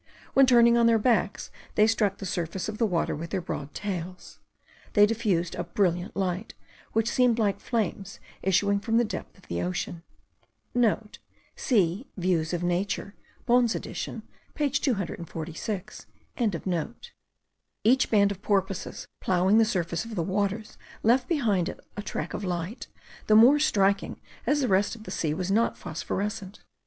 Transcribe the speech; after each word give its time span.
When 0.33 0.47
turning 0.47 0.77
on 0.79 0.87
their 0.87 0.97
backs, 0.97 1.51
they 1.75 1.85
struck 1.85 2.17
the 2.17 2.25
surface 2.25 2.67
of 2.67 2.79
the 2.79 2.87
water 2.87 3.15
with 3.15 3.29
their 3.29 3.39
broad 3.39 3.75
tails; 3.75 4.39
they 4.93 5.05
diffused 5.05 5.53
a 5.53 5.63
brilliant 5.63 6.15
light, 6.15 6.55
which 6.93 7.07
seemed 7.07 7.37
like 7.37 7.59
flames 7.59 8.19
issuing 8.41 8.79
from 8.79 8.97
the 8.97 9.03
depth 9.05 9.37
of 9.37 9.47
the 9.47 9.61
ocean.* 9.61 10.01
(* 10.89 11.55
See 11.55 12.07
Views 12.17 12.51
of 12.51 12.63
Nature 12.63 13.13
Bohn's 13.45 13.75
edition 13.75 14.23
page 14.55 14.81
246.) 14.81 16.07
Each 17.83 18.09
band 18.09 18.31
of 18.31 18.41
porpoises, 18.41 19.07
ploughing 19.19 19.59
the 19.59 19.65
surface 19.65 20.03
of 20.03 20.15
the 20.15 20.23
waters, 20.23 20.79
left 21.03 21.27
behind 21.27 21.69
it 21.69 21.79
a 21.95 22.01
track 22.01 22.33
of 22.33 22.43
light, 22.43 22.87
the 23.27 23.35
more 23.35 23.59
striking 23.59 24.19
as 24.47 24.61
the 24.61 24.67
rest 24.67 24.95
of 24.95 25.03
the 25.03 25.11
sea 25.11 25.35
was 25.35 25.51
not 25.51 25.77
phosphorescent. 25.77 26.63